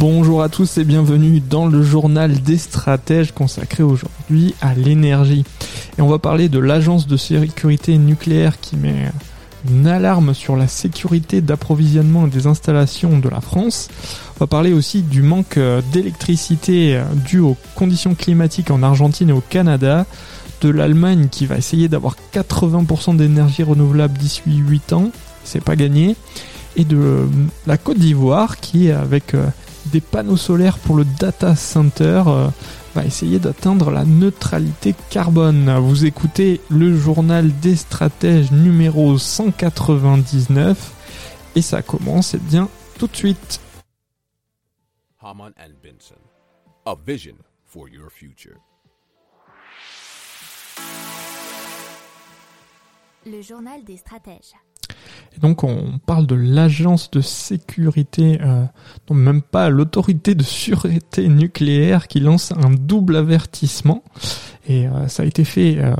Bonjour 0.00 0.42
à 0.42 0.48
tous 0.48 0.78
et 0.78 0.84
bienvenue 0.84 1.40
dans 1.40 1.66
le 1.66 1.82
journal 1.82 2.40
des 2.40 2.56
stratèges 2.56 3.32
consacré 3.32 3.82
aujourd'hui 3.82 4.54
à 4.62 4.72
l'énergie. 4.72 5.44
Et 5.98 6.00
on 6.00 6.08
va 6.08 6.18
parler 6.18 6.48
de 6.48 6.58
l'agence 6.58 7.06
de 7.06 7.18
sécurité 7.18 7.98
nucléaire 7.98 8.60
qui 8.60 8.76
met 8.76 9.12
une 9.70 9.86
alarme 9.86 10.32
sur 10.32 10.56
la 10.56 10.68
sécurité 10.68 11.42
d'approvisionnement 11.42 12.28
des 12.28 12.46
installations 12.46 13.18
de 13.18 13.28
la 13.28 13.42
France. 13.42 13.88
On 14.36 14.44
va 14.44 14.46
parler 14.46 14.72
aussi 14.72 15.02
du 15.02 15.20
manque 15.20 15.58
d'électricité 15.92 16.98
dû 17.26 17.40
aux 17.40 17.58
conditions 17.74 18.14
climatiques 18.14 18.70
en 18.70 18.82
Argentine 18.82 19.28
et 19.28 19.34
au 19.34 19.42
Canada, 19.42 20.06
de 20.62 20.70
l'Allemagne 20.70 21.28
qui 21.30 21.44
va 21.44 21.58
essayer 21.58 21.88
d'avoir 21.88 22.16
80% 22.32 23.16
d'énergie 23.16 23.64
renouvelable 23.64 24.16
d'ici 24.16 24.40
8 24.46 24.94
ans, 24.94 25.10
c'est 25.44 25.62
pas 25.62 25.76
gagné, 25.76 26.16
et 26.76 26.84
de 26.86 27.28
la 27.66 27.76
Côte 27.76 27.98
d'Ivoire 27.98 28.60
qui 28.60 28.90
avec 28.90 29.34
des 29.86 30.00
panneaux 30.00 30.36
solaires 30.36 30.78
pour 30.78 30.96
le 30.96 31.04
data 31.04 31.56
center 31.56 32.22
euh, 32.26 32.48
va 32.94 33.04
essayer 33.04 33.38
d'atteindre 33.38 33.90
la 33.90 34.04
neutralité 34.04 34.94
carbone. 35.10 35.70
Vous 35.78 36.04
écoutez 36.04 36.60
le 36.68 36.96
journal 36.96 37.50
des 37.60 37.76
stratèges 37.76 38.50
numéro 38.52 39.16
199 39.18 40.92
et 41.56 41.62
ça 41.62 41.82
commence 41.82 42.34
et 42.34 42.38
bien 42.38 42.68
tout 42.98 43.06
de 43.06 43.16
suite. 43.16 43.60
Haman 45.22 45.52
and 45.58 45.74
Benson, 45.82 46.20
a 46.86 46.94
vision 46.94 47.36
for 47.64 47.88
your 47.88 48.10
future. 48.10 48.56
Le 53.26 53.42
journal 53.42 53.84
des 53.84 53.98
stratèges. 53.98 54.54
Et 55.36 55.40
donc 55.40 55.64
on 55.64 55.98
parle 56.06 56.26
de 56.26 56.34
l'agence 56.34 57.10
de 57.10 57.20
sécurité, 57.20 58.38
euh, 58.42 58.64
non 59.08 59.16
même 59.16 59.42
pas 59.42 59.68
l'autorité 59.68 60.34
de 60.34 60.42
sûreté 60.42 61.28
nucléaire 61.28 62.08
qui 62.08 62.20
lance 62.20 62.52
un 62.52 62.70
double 62.70 63.16
avertissement. 63.16 64.02
Et 64.66 64.86
euh, 64.86 65.08
ça 65.08 65.22
a 65.22 65.26
été 65.26 65.44
fait 65.44 65.78
euh, 65.78 65.94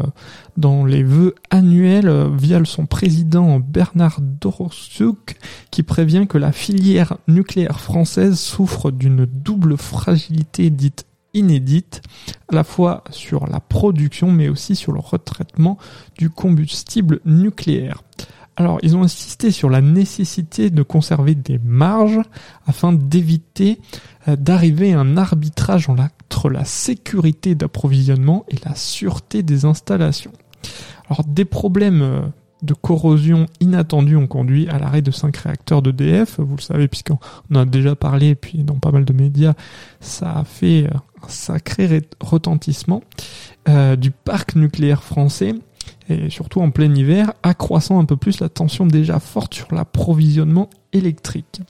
dans 0.57 0.85
les 0.85 1.03
vœux 1.03 1.35
annuels 1.51 2.13
via 2.37 2.65
son 2.65 2.87
président 2.87 3.59
Bernard 3.59 4.21
Doroszczuk 4.21 5.37
qui 5.71 5.83
prévient 5.83 6.27
que 6.29 6.39
la 6.39 6.53
filière 6.53 7.17
nucléaire 7.27 7.81
française 7.81 8.39
souffre 8.39 8.91
d'une 8.91 9.25
double 9.27 9.77
fragilité 9.77 10.71
dite 10.71 11.07
inédite, 11.35 12.03
à 12.49 12.57
la 12.57 12.65
fois 12.65 13.05
sur 13.11 13.47
la 13.47 13.61
production 13.61 14.31
mais 14.31 14.49
aussi 14.49 14.77
sur 14.77 14.93
le 14.93 15.01
retraitement 15.01 15.79
du 16.19 16.31
combustible 16.31 17.21
nucléaire. 17.25 18.03
Alors, 18.61 18.79
ils 18.83 18.95
ont 18.95 19.03
insisté 19.03 19.53
sur 19.53 19.71
la 19.71 19.81
nécessité 19.81 20.69
de 20.69 20.83
conserver 20.83 21.35
des 21.35 21.59
marges 21.65 22.21
afin 22.67 22.93
d'éviter 22.93 23.81
euh, 24.29 24.37
d'arriver 24.37 24.93
à 24.93 25.01
un 25.01 25.17
arbitrage 25.17 25.89
entre 25.89 26.51
la 26.51 26.67
sécurité 26.67 27.55
d'approvisionnement 27.55 28.45
et 28.51 28.57
la 28.63 28.75
sûreté 28.75 29.43
des 29.43 29.65
installations. 29.65 30.33
Alors, 31.09 31.25
des 31.25 31.47
problèmes 31.47 32.03
euh, 32.03 32.21
de 32.61 32.75
corrosion 32.75 33.47
inattendus 33.61 34.17
ont 34.17 34.27
conduit 34.27 34.69
à 34.69 34.79
l'arrêt 34.79 35.01
de 35.01 35.11
cinq 35.11 35.39
réacteurs 35.39 35.81
d'EDF. 35.81 36.39
Vous 36.39 36.57
le 36.57 36.61
savez, 36.61 36.87
puisqu'on 36.87 37.19
en 37.55 37.61
a 37.61 37.65
déjà 37.65 37.97
parlé, 37.97 38.27
et 38.29 38.35
puis 38.35 38.59
dans 38.63 38.79
pas 38.79 38.91
mal 38.91 39.07
de 39.07 39.15
médias, 39.15 39.55
ça 40.01 40.33
a 40.33 40.45
fait 40.45 40.85
euh, 40.85 40.99
un 41.25 41.29
sacré 41.29 42.03
retentissement 42.21 43.03
du 43.99 44.11
parc 44.11 44.57
nucléaire 44.57 45.05
français 45.05 45.55
et 46.09 46.31
surtout 46.31 46.61
en 46.61 46.71
plein 46.71 46.95
hiver, 46.95 47.33
accroissant 47.43 48.01
un 48.01 48.05
peu 48.05 48.17
plus 48.17 48.41
la 48.41 48.49
tension 48.49 48.87
déjà 48.87 49.21
forte 49.21 49.55
sur 49.55 49.73
l'approvisionnement 49.75 50.71
électrique. 50.93 51.63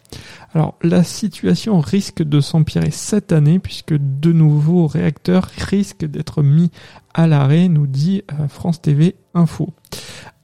Alors 0.55 0.75
la 0.83 1.05
situation 1.05 1.81
risque 1.81 2.23
de 2.23 2.41
s'empirer 2.41 2.91
cette 2.91 3.33
année 3.33 3.59
puisque 3.59 3.95
de 3.95 4.33
nouveaux 4.33 4.87
réacteurs 4.87 5.49
risquent 5.57 6.07
d'être 6.07 6.43
mis 6.43 6.71
à 7.15 7.27
l'arrêt, 7.27 7.69
nous 7.69 7.87
dit 7.87 8.23
euh, 8.33 8.49
France 8.49 8.81
TV 8.81 9.17
Info. 9.35 9.73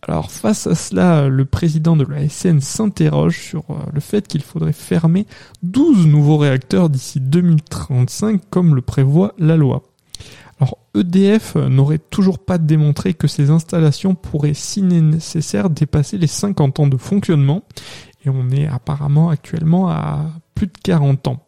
Alors 0.03 0.31
face 0.31 0.66
à 0.66 0.75
cela, 0.75 1.28
le 1.28 1.44
président 1.44 1.97
de 1.97 2.04
la 2.04 2.28
SN 2.28 2.60
s'interroge 2.60 3.41
sur 3.41 3.64
euh, 3.70 3.75
le 3.93 4.00
fait 4.00 4.28
qu'il 4.28 4.43
faudrait 4.43 4.72
fermer 4.72 5.26
12 5.62 6.06
nouveaux 6.06 6.37
réacteurs 6.37 6.91
d'ici 6.91 7.20
2035 7.20 8.43
comme 8.50 8.75
le 8.75 8.82
prévoit 8.82 9.34
la 9.38 9.56
loi. 9.56 9.82
Alors 10.59 10.78
EDF 10.94 11.56
n'aurait 11.56 11.99
toujours 11.99 12.39
pas 12.39 12.59
démontré 12.59 13.15
que 13.15 13.27
ces 13.27 13.50
installations 13.50 14.15
pourraient 14.15 14.55
si 14.55 14.83
nécessaire 14.83 15.69
dépasser 15.69 16.17
les 16.17 16.27
50 16.27 16.81
ans 16.81 16.87
de 16.87 16.97
fonctionnement 16.97 17.62
et 18.25 18.31
on 18.31 18.49
est 18.50 18.67
apparemment 18.67 19.28
actuellement 19.28 19.91
à 19.91 20.31
plus 20.55 20.67
de 20.67 20.78
40 20.83 21.28
ans. 21.28 21.47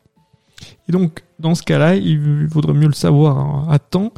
Et 0.88 0.92
donc 0.92 1.24
dans 1.38 1.54
ce 1.54 1.62
cas-là, 1.62 1.94
il 1.94 2.46
vaudrait 2.48 2.74
mieux 2.74 2.88
le 2.88 2.92
savoir 2.92 3.70
à 3.70 3.78
temps 3.78 4.12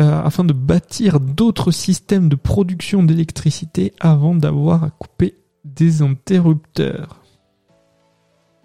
euh, 0.00 0.22
afin 0.22 0.42
de 0.42 0.52
bâtir 0.52 1.20
d'autres 1.20 1.70
systèmes 1.70 2.28
de 2.28 2.36
production 2.36 3.02
d'électricité 3.02 3.92
avant 4.00 4.34
d'avoir 4.34 4.84
à 4.84 4.90
couper 4.90 5.34
des 5.64 6.02
interrupteurs. 6.02 7.20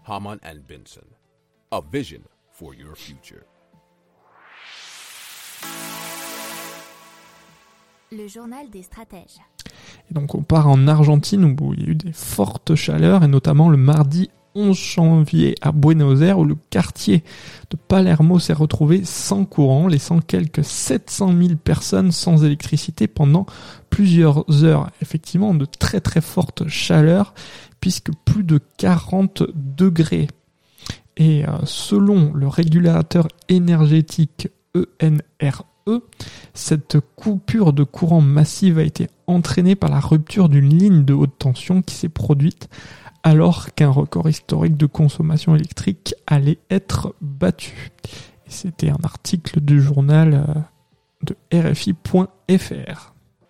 Haman 0.06 0.40
and 0.44 0.62
Benson, 0.68 1.06
a 1.72 1.82
vision 1.92 2.22
for 2.54 2.74
your 2.74 2.96
future. 2.96 3.44
Le 8.10 8.26
journal 8.28 8.70
des 8.70 8.84
stratèges. 8.84 9.42
Et 10.10 10.14
donc 10.14 10.34
on 10.34 10.42
part 10.42 10.70
en 10.70 10.88
Argentine 10.88 11.44
où 11.44 11.74
il 11.74 11.82
y 11.82 11.86
a 11.86 11.90
eu 11.90 11.96
des 11.96 12.14
fortes 12.14 12.74
chaleurs 12.76 13.26
et 13.26 13.28
notamment 13.28 13.70
le 13.70 13.76
mardi 13.76 14.30
11 14.56 14.78
janvier 14.78 15.56
à 15.62 15.74
Buenos 15.74 16.22
Aires 16.22 16.40
où 16.40 16.46
le 16.46 16.56
quartier 16.70 17.26
de 17.70 17.76
Palermo 17.76 18.40
s'est 18.40 18.54
retrouvé 18.54 19.04
sans 19.04 19.44
courant, 19.44 19.88
laissant 19.88 20.20
quelques 20.20 20.64
700 20.64 21.34
000 21.38 21.56
personnes 21.62 22.14
sans 22.14 22.46
électricité 22.46 23.08
pendant 23.08 23.46
plusieurs 23.90 24.64
heures. 24.64 24.90
Effectivement, 25.02 25.54
de 25.54 25.66
très 25.66 26.00
très 26.00 26.22
fortes 26.22 26.68
chaleurs 26.70 27.34
puisque 27.82 28.12
plus 28.24 28.44
de 28.44 28.62
40 28.78 29.44
degrés. 29.54 30.28
Et 31.18 31.46
euh, 31.46 31.58
selon 31.66 32.32
le 32.34 32.48
régulateur 32.48 33.28
énergétique 33.50 34.48
ENRE, 35.02 35.66
cette 36.54 37.00
coupure 37.16 37.74
de 37.74 37.84
courant 37.84 38.22
massive 38.22 38.80
a 38.80 38.84
été 38.84 39.08
entraînée 39.28 39.76
par 39.76 39.90
la 39.90 40.00
rupture 40.00 40.50
d'une 40.50 40.70
ligne 40.70 41.06
de 41.06 41.14
haute 41.14 41.38
tension 41.38 41.82
qui 41.82 41.96
s'est 41.96 42.10
produite 42.10 42.70
alors 43.24 43.74
qu'un 43.74 43.90
record 43.90 44.30
historique 44.30 44.78
de 44.78 44.86
consommation 44.86 45.56
électrique 45.56 46.16
allait 46.28 46.60
être 46.70 47.14
battu. 47.20 47.92
C'était 48.48 48.90
un 48.90 49.00
article 49.04 49.60
du 49.60 49.82
journal 49.82 50.34
euh, 50.34 50.62
de 51.24 51.36
RFI.fr. 51.54 53.14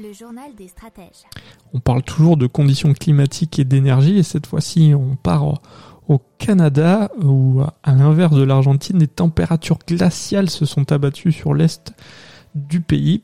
Le 0.00 0.12
journal 0.12 0.54
des 0.56 0.68
stratèges. 0.68 1.24
On 1.72 1.80
parle 1.80 2.02
toujours 2.02 2.36
de 2.36 2.46
conditions 2.46 2.92
climatiques 2.92 3.58
et 3.58 3.64
d'énergie 3.64 4.18
et 4.18 4.22
cette 4.22 4.46
fois-ci 4.46 4.92
on 4.94 5.16
part 5.16 5.60
au 6.06 6.20
Canada 6.38 7.10
où 7.20 7.62
à 7.82 7.94
l'inverse 7.94 8.36
de 8.36 8.42
l'Argentine 8.42 8.98
des 8.98 9.08
températures 9.08 9.78
glaciales 9.86 10.50
se 10.50 10.66
sont 10.66 10.92
abattues 10.92 11.32
sur 11.32 11.52
l'est 11.52 11.92
du 12.54 12.80
pays, 12.80 13.22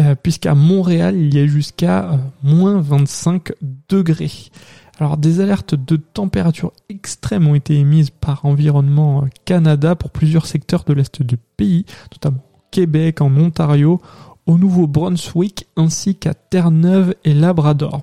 euh, 0.00 0.14
puisqu'à 0.14 0.54
Montréal, 0.54 1.16
il 1.16 1.34
y 1.34 1.40
a 1.40 1.46
jusqu'à 1.46 2.12
euh, 2.12 2.16
moins 2.42 2.80
25 2.80 3.52
degrés. 3.88 4.50
Alors 5.00 5.16
des 5.16 5.40
alertes 5.40 5.74
de 5.74 5.96
température 5.96 6.72
extrême 6.88 7.48
ont 7.48 7.54
été 7.56 7.74
émises 7.74 8.10
par 8.10 8.44
Environnement 8.44 9.24
Canada 9.44 9.96
pour 9.96 10.10
plusieurs 10.10 10.46
secteurs 10.46 10.84
de 10.84 10.92
l'est 10.92 11.20
du 11.20 11.36
pays, 11.36 11.84
notamment 12.12 12.42
Québec, 12.70 13.20
en 13.20 13.36
Ontario, 13.36 14.00
au 14.46 14.58
Nouveau-Brunswick 14.58 15.66
ainsi 15.76 16.16
qu'à 16.16 16.34
Terre-Neuve 16.34 17.14
et 17.24 17.34
Labrador. 17.34 18.02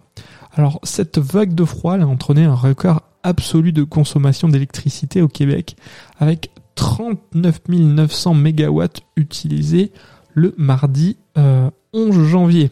Alors 0.53 0.79
cette 0.83 1.17
vague 1.19 1.53
de 1.53 1.65
froid 1.65 1.95
a 1.95 2.05
entraîné 2.05 2.45
un 2.45 2.55
record 2.55 3.03
absolu 3.23 3.71
de 3.71 3.83
consommation 3.83 4.47
d'électricité 4.47 5.21
au 5.21 5.27
Québec 5.27 5.75
avec 6.17 6.51
39 6.75 7.61
900 7.67 8.33
MW 8.33 8.83
utilisés 9.15 9.91
le 10.33 10.53
mardi 10.57 11.17
11 11.35 11.71
euh, 11.93 12.23
janvier. 12.23 12.71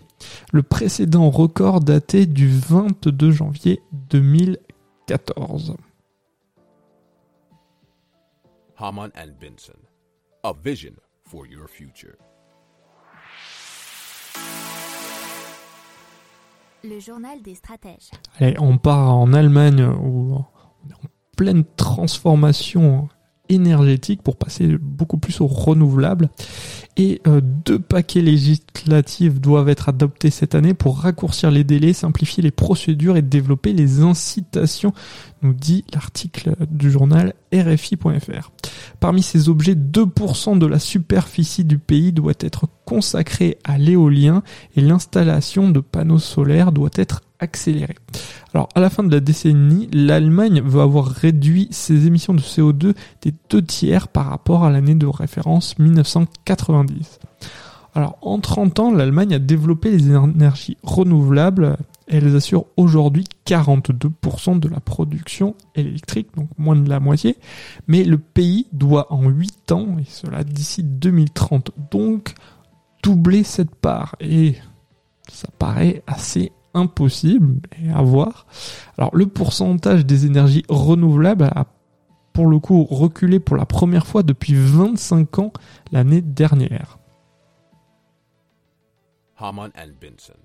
Le 0.51 0.63
précédent 0.63 1.29
record 1.29 1.81
daté 1.81 2.25
du 2.25 2.47
22 2.49 3.31
janvier 3.31 3.81
2014. 4.09 5.75
Haman 8.79 9.11
and 9.15 9.33
vision. 9.39 9.73
Le 16.83 16.99
journal 16.99 17.41
des 17.41 17.55
stratèges. 17.55 18.11
Allez, 18.39 18.55
on 18.59 18.77
part 18.77 19.15
en 19.15 19.33
Allemagne 19.33 19.83
où 19.83 20.35
on 20.35 20.89
est 20.89 20.93
en 20.93 21.09
pleine 21.35 21.63
transformation 21.75 23.09
énergétique 23.49 24.21
pour 24.21 24.37
passer 24.37 24.77
beaucoup 24.77 25.17
plus 25.17 25.41
au 25.41 25.47
renouvelable. 25.47 26.29
Et 26.99 27.21
euh, 27.27 27.41
deux 27.43 27.77
paquets 27.77 28.21
législatifs 28.21 29.39
doivent 29.39 29.69
être 29.69 29.89
adoptés 29.89 30.31
cette 30.31 30.55
année 30.55 30.73
pour 30.73 30.99
raccourcir 30.99 31.51
les 31.51 31.63
délais, 31.63 31.93
simplifier 31.93 32.41
les 32.41 32.49
procédures 32.49 33.17
et 33.17 33.21
développer 33.21 33.71
les 33.71 34.01
incitations, 34.01 34.93
nous 35.43 35.53
dit 35.53 35.85
l'article 35.93 36.55
du 36.71 36.89
journal 36.89 37.35
RFI.fr. 37.53 38.51
Parmi 38.99 39.21
ces 39.21 39.47
objets, 39.47 39.75
2% 39.75 40.57
de 40.57 40.65
la 40.65 40.79
superficie 40.79 41.65
du 41.65 41.77
pays 41.77 42.11
doit 42.11 42.33
être 42.39 42.67
consacrée 42.83 43.59
à 43.63 43.77
l'éolien 43.77 44.41
et 44.75 44.81
l'installation 44.81 45.69
de 45.69 45.79
panneaux 45.81 46.17
solaires 46.17 46.71
doit 46.71 46.89
être 46.95 47.21
accélérée. 47.39 47.95
Alors, 48.53 48.69
à 48.75 48.79
la 48.79 48.89
fin 48.89 49.03
de 49.03 49.11
la 49.11 49.19
décennie, 49.19 49.89
l'Allemagne 49.91 50.61
veut 50.61 50.81
avoir 50.81 51.07
réduit 51.07 51.67
ses 51.71 52.07
émissions 52.07 52.33
de 52.33 52.41
CO2 52.41 52.95
des 53.21 53.33
deux 53.49 53.61
tiers 53.61 54.07
par 54.07 54.27
rapport 54.27 54.63
à 54.63 54.69
l'année 54.69 54.95
de 54.95 55.07
référence 55.07 55.77
1990. 55.79 57.19
Alors, 57.93 58.17
en 58.21 58.39
30 58.39 58.79
ans, 58.79 58.91
l'Allemagne 58.91 59.33
a 59.33 59.39
développé 59.39 59.91
les 59.91 60.07
énergies 60.07 60.77
renouvelables 60.83 61.77
elles 62.07 62.35
assurent 62.35 62.65
aujourd'hui 62.77 63.25
42% 63.45 64.59
de 64.59 64.69
la 64.69 64.79
production 64.79 65.55
électrique, 65.75 66.29
donc 66.35 66.49
moins 66.57 66.75
de 66.75 66.89
la 66.89 66.99
moitié. 66.99 67.37
Mais 67.87 68.03
le 68.03 68.17
pays 68.17 68.67
doit 68.71 69.11
en 69.13 69.27
8 69.29 69.71
ans, 69.73 69.97
et 69.99 70.05
cela 70.05 70.43
d'ici 70.43 70.83
2030, 70.83 71.71
donc 71.91 72.33
doubler 73.03 73.43
cette 73.43 73.75
part. 73.75 74.15
Et 74.21 74.55
ça 75.29 75.49
paraît 75.59 76.01
assez 76.07 76.51
impossible 76.77 77.59
à 77.93 78.01
voir. 78.01 78.45
Alors 78.97 79.15
le 79.15 79.25
pourcentage 79.25 80.05
des 80.05 80.25
énergies 80.25 80.63
renouvelables 80.69 81.45
a 81.45 81.65
pour 82.33 82.47
le 82.47 82.59
coup 82.59 82.83
reculé 82.83 83.39
pour 83.39 83.57
la 83.57 83.65
première 83.65 84.05
fois 84.05 84.21
depuis 84.23 84.53
25 84.53 85.39
ans 85.39 85.53
l'année 85.91 86.21
dernière. 86.21 86.99
Haman 89.39 89.71
and 89.75 89.93
Benson, 89.99 90.39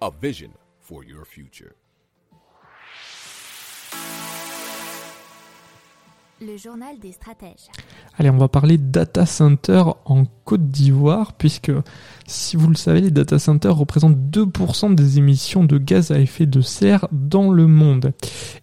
a 0.00 0.10
vision 0.10 0.50
for 0.80 1.04
your 1.04 1.24
future. 1.24 1.72
Le 6.40 6.56
journal 6.56 6.98
des 6.98 7.12
stratèges. 7.12 7.68
Allez, 8.16 8.30
on 8.30 8.36
va 8.36 8.46
parler 8.46 8.78
data 8.78 9.26
center 9.26 9.82
en 10.04 10.24
Côte 10.44 10.70
d'Ivoire, 10.70 11.32
puisque 11.32 11.72
si 12.26 12.56
vous 12.56 12.68
le 12.68 12.76
savez, 12.76 13.00
les 13.00 13.10
data 13.10 13.40
centers 13.40 13.74
représentent 13.74 14.18
2% 14.30 14.94
des 14.94 15.18
émissions 15.18 15.64
de 15.64 15.78
gaz 15.78 16.12
à 16.12 16.20
effet 16.20 16.46
de 16.46 16.60
serre 16.60 17.08
dans 17.10 17.50
le 17.50 17.66
monde. 17.66 18.12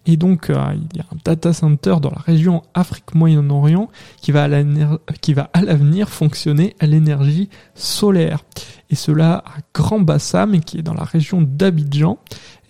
Et 0.06 0.16
donc, 0.16 0.48
euh, 0.48 0.56
il 0.74 0.96
y 0.96 1.00
a 1.00 1.04
un 1.12 1.18
data 1.22 1.52
center 1.52 1.96
dans 2.00 2.10
la 2.10 2.22
région 2.22 2.62
Afrique-Moyen-Orient 2.72 3.90
qui 4.22 4.32
va 4.32 4.44
à 4.44 4.48
l'avenir 4.48 6.08
fonctionner 6.08 6.74
à 6.80 6.86
l'énergie 6.86 7.50
solaire. 7.74 8.44
Et 8.88 8.94
cela 8.94 9.44
à 9.46 9.60
Grand 9.74 10.00
Bassam, 10.00 10.60
qui 10.60 10.78
est 10.78 10.82
dans 10.82 10.94
la 10.94 11.04
région 11.04 11.42
d'Abidjan, 11.42 12.18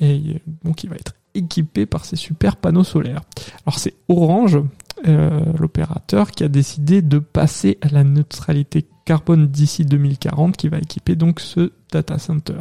et 0.01 0.43
donc 0.65 0.83
il 0.83 0.91
va 0.91 0.97
être 0.97 1.15
équipé 1.35 1.87
par 1.87 2.05
ces 2.05 2.17
super 2.17 2.57
panneaux 2.57 2.85
solaires. 2.85 3.23
Alors 3.67 3.79
c'est 3.79 3.95
Orange 4.09 4.57
euh, 4.57 4.65
l'opérateur 5.05 6.31
qui 6.31 6.45
a 6.45 6.49
décidé 6.49 7.03
de 7.03 7.19
passer 7.19 7.79
à 7.83 7.89
la 7.89 8.05
neutralité 8.05 8.87
carbone 9.05 9.47
d'ici 9.49 9.85
2040 9.85 10.57
qui 10.57 10.69
va 10.69 10.79
équiper 10.79 11.17
donc 11.17 11.41
ce 11.41 11.73
data 11.91 12.19
center. 12.19 12.59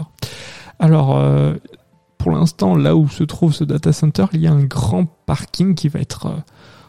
Alors 0.79 1.17
euh, 1.17 1.55
pour 2.17 2.31
l'instant 2.31 2.75
là 2.75 2.95
où 2.95 3.07
se 3.07 3.23
trouve 3.23 3.53
ce 3.53 3.63
data 3.63 3.93
center 3.93 4.25
il 4.33 4.41
y 4.41 4.47
a 4.47 4.51
un 4.51 4.63
grand 4.63 5.05
parking 5.05 5.75
qui 5.75 5.87
va 5.89 5.99
être 5.99 6.25
euh, 6.27 6.39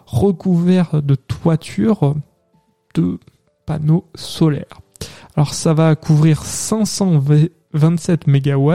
recouvert 0.06 1.02
de 1.02 1.14
toitures 1.14 2.14
de 2.94 3.18
panneaux 3.66 4.08
solaires. 4.14 4.80
Alors 5.36 5.54
ça 5.54 5.74
va 5.74 5.94
couvrir 5.96 6.42
500 6.44 7.18
27 7.72 8.26
MW. 8.26 8.72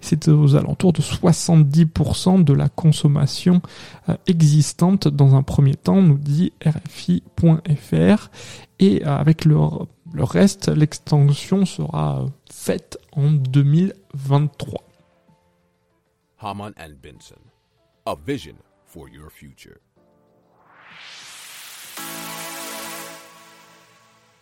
C'est 0.00 0.28
aux 0.28 0.56
alentours 0.56 0.92
de 0.92 1.02
70% 1.02 2.44
de 2.44 2.52
la 2.52 2.68
consommation 2.68 3.62
euh, 4.08 4.16
existante 4.26 5.08
dans 5.08 5.34
un 5.34 5.42
premier 5.42 5.74
temps, 5.74 6.02
nous 6.02 6.18
dit 6.18 6.52
RFI.fr. 6.64 8.30
Et 8.80 9.04
euh, 9.04 9.16
avec 9.16 9.44
le, 9.44 9.56
le 10.12 10.24
reste, 10.24 10.68
l'extension 10.68 11.66
sera 11.66 12.26
faite 12.50 12.98
en 13.12 13.30
2023. 13.30 14.82
Haman 16.40 16.72
and 16.78 16.94
Benson, 17.02 17.40
a 18.06 18.14
vision 18.14 18.54
for 18.86 19.08
your 19.08 19.30
future. 19.30 19.78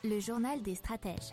Le 0.05 0.21
journal 0.21 0.63
des 0.63 0.75
stratèges. 0.75 1.33